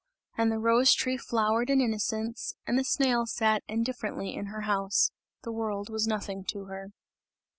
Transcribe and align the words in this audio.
And 0.35 0.51
the 0.51 0.57
rose 0.57 0.95
tree 0.95 1.15
flowered 1.15 1.69
in 1.69 1.79
innocence, 1.79 2.55
and 2.65 2.79
the 2.79 2.83
snail 2.83 3.27
sat 3.27 3.61
indifferently 3.67 4.33
in 4.33 4.47
her 4.47 4.61
house. 4.61 5.11
The 5.43 5.51
world 5.51 5.91
was 5.91 6.07
nothing 6.07 6.43
to 6.53 6.65
her. 6.65 6.89